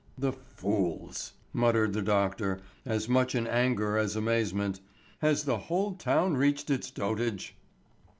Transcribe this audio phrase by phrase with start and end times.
[0.17, 4.79] "The fools!" muttered the doctor, as much in anger as amazement;
[5.19, 7.55] "has the whole town reached its dotage?"